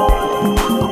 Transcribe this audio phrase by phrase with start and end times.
[0.00, 0.89] Música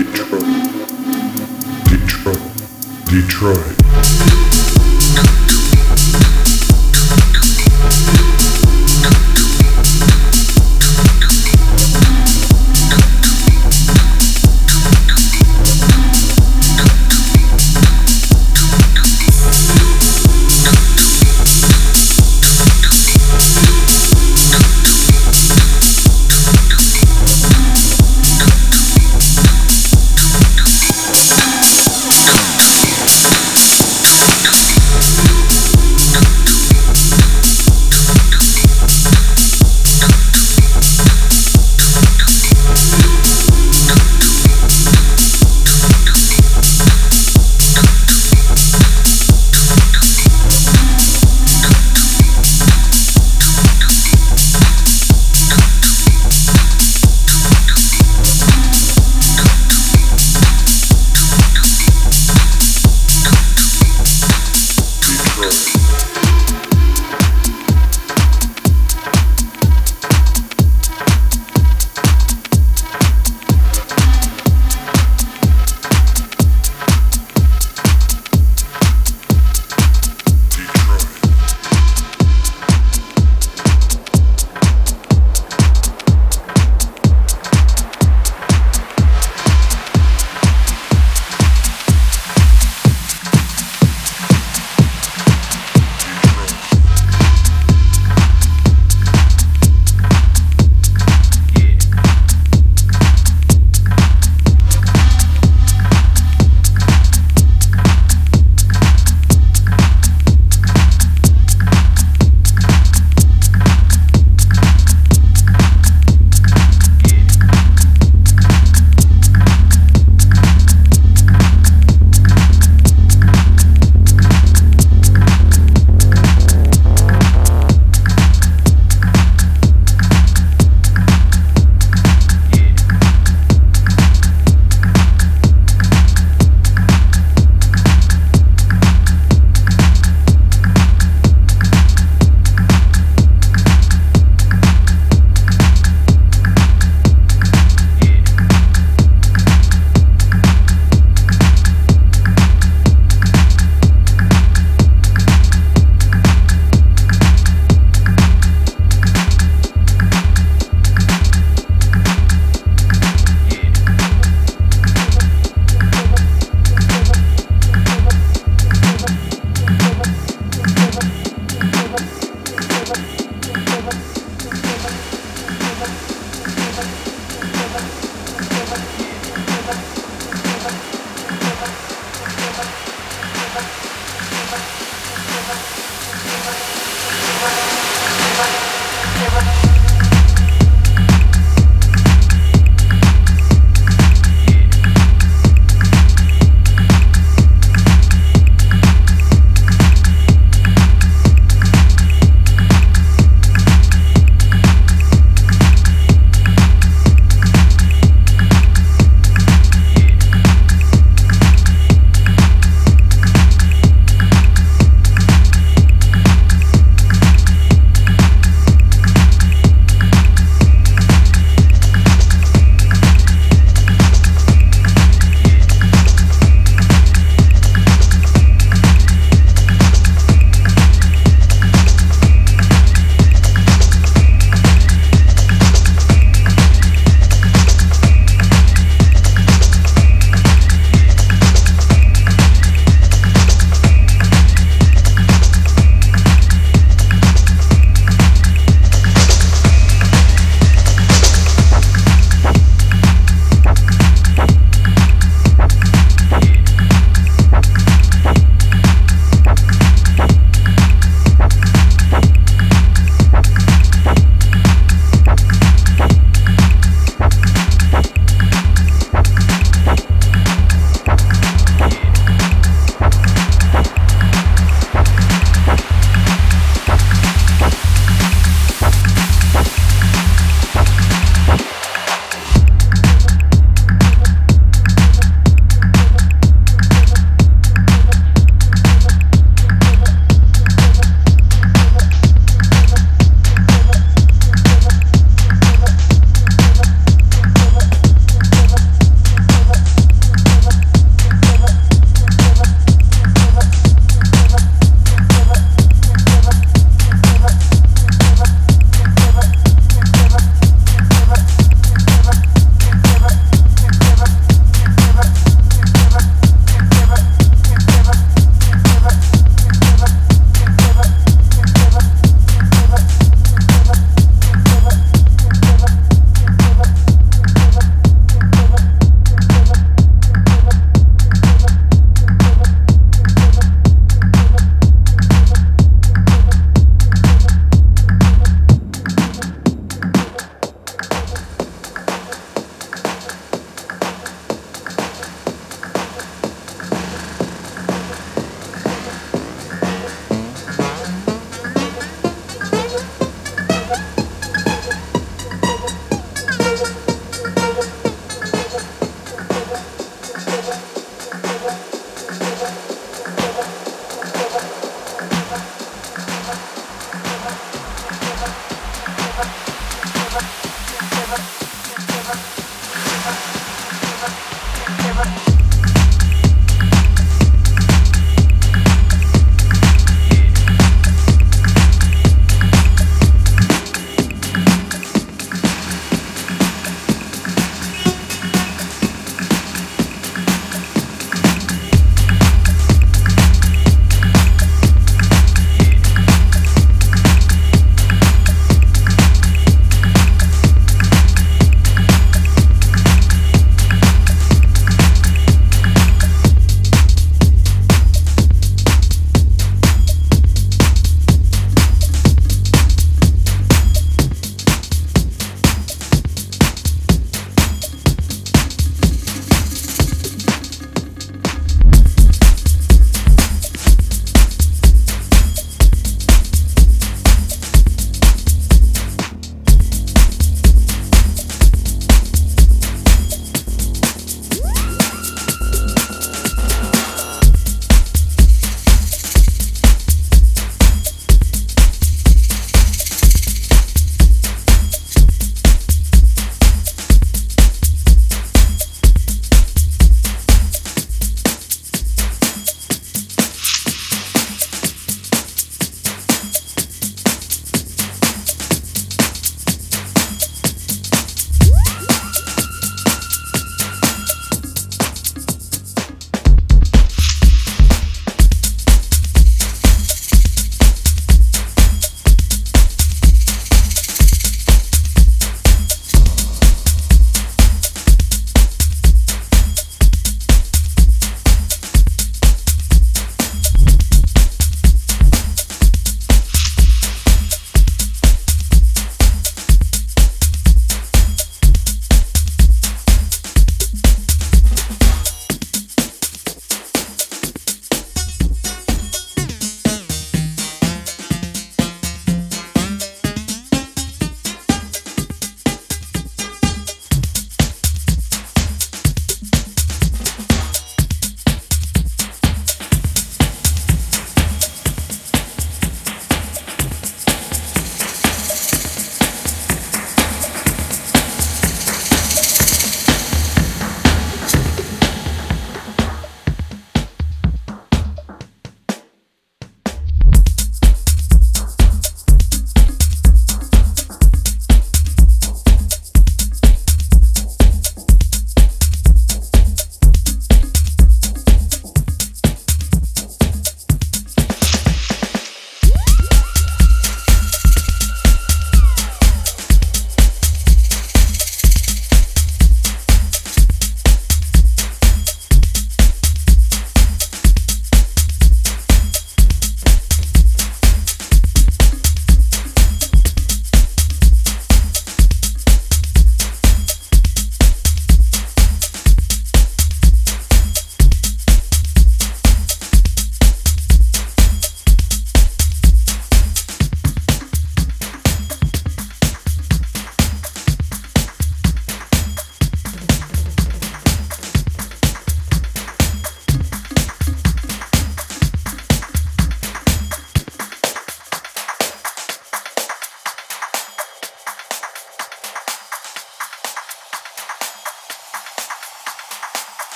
[0.00, 0.40] Detroit,
[1.90, 2.40] Detroit,
[3.04, 4.39] Detroit.